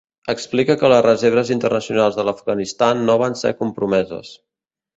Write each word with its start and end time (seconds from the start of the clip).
Explica 0.33 0.75
que 0.83 0.89
les 0.93 1.03
reserves 1.05 1.51
internacionals 1.57 2.17
de 2.21 2.27
l’Afganistan 2.29 3.07
no 3.11 3.21
van 3.25 3.39
ser 3.45 3.55
compromeses. 3.63 4.37